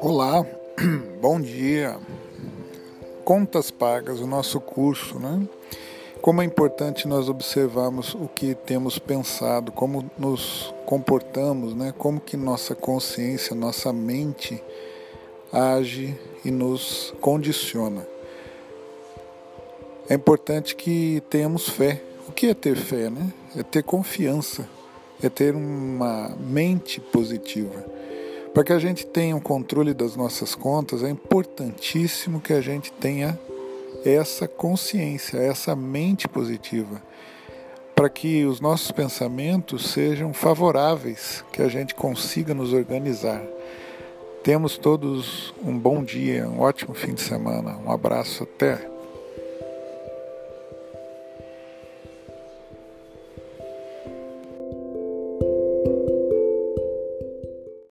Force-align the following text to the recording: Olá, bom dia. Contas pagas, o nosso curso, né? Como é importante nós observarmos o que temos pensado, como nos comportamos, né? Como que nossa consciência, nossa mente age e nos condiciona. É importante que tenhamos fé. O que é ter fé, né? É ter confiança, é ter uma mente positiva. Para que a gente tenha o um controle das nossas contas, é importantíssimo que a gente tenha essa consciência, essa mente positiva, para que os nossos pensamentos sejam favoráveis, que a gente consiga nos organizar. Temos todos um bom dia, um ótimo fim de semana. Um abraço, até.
Olá, 0.00 0.46
bom 1.20 1.40
dia. 1.40 1.98
Contas 3.24 3.70
pagas, 3.70 4.20
o 4.20 4.26
nosso 4.26 4.60
curso, 4.60 5.18
né? 5.18 5.48
Como 6.22 6.42
é 6.42 6.44
importante 6.44 7.08
nós 7.08 7.28
observarmos 7.28 8.14
o 8.14 8.28
que 8.28 8.54
temos 8.54 8.98
pensado, 8.98 9.72
como 9.72 10.08
nos 10.16 10.72
comportamos, 10.86 11.74
né? 11.74 11.92
Como 11.98 12.20
que 12.20 12.36
nossa 12.36 12.74
consciência, 12.74 13.56
nossa 13.56 13.92
mente 13.92 14.62
age 15.52 16.16
e 16.44 16.50
nos 16.50 17.12
condiciona. 17.20 18.06
É 20.08 20.14
importante 20.14 20.76
que 20.76 21.22
tenhamos 21.28 21.68
fé. 21.68 22.02
O 22.28 22.32
que 22.32 22.46
é 22.46 22.54
ter 22.54 22.76
fé, 22.76 23.10
né? 23.10 23.32
É 23.56 23.62
ter 23.62 23.82
confiança, 23.82 24.68
é 25.22 25.28
ter 25.28 25.54
uma 25.54 26.34
mente 26.38 27.00
positiva. 27.00 27.84
Para 28.52 28.64
que 28.64 28.72
a 28.72 28.78
gente 28.78 29.06
tenha 29.06 29.34
o 29.34 29.38
um 29.38 29.42
controle 29.42 29.94
das 29.94 30.16
nossas 30.16 30.54
contas, 30.54 31.02
é 31.02 31.10
importantíssimo 31.10 32.40
que 32.40 32.52
a 32.52 32.60
gente 32.60 32.90
tenha 32.92 33.38
essa 34.04 34.46
consciência, 34.46 35.38
essa 35.38 35.74
mente 35.76 36.28
positiva, 36.28 37.02
para 37.94 38.08
que 38.08 38.44
os 38.44 38.60
nossos 38.60 38.90
pensamentos 38.90 39.90
sejam 39.90 40.32
favoráveis, 40.32 41.44
que 41.52 41.62
a 41.62 41.68
gente 41.68 41.94
consiga 41.94 42.54
nos 42.54 42.72
organizar. 42.72 43.42
Temos 44.42 44.78
todos 44.78 45.52
um 45.64 45.76
bom 45.76 46.02
dia, 46.02 46.48
um 46.48 46.60
ótimo 46.60 46.94
fim 46.94 47.12
de 47.12 47.20
semana. 47.20 47.76
Um 47.84 47.90
abraço, 47.90 48.44
até. 48.44 48.97